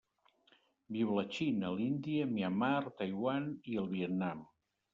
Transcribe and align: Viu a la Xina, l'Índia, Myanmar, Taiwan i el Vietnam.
Viu 0.95 1.11
a 1.11 1.17
la 1.17 1.25
Xina, 1.35 1.69
l'Índia, 1.75 2.27
Myanmar, 2.33 2.73
Taiwan 3.03 3.49
i 3.75 3.81
el 3.85 3.89
Vietnam. 3.95 4.45